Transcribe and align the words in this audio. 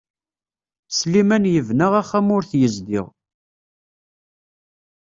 Sliman 0.97 1.45
yebna 1.53 1.87
axxam 2.01 2.27
ur 2.35 2.43
t-yezdiɣ. 2.49 3.07